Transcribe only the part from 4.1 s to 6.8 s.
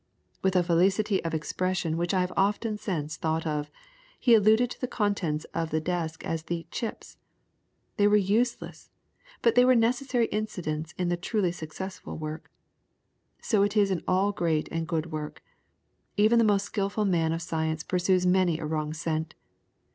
he alluded to the contents of the desk as the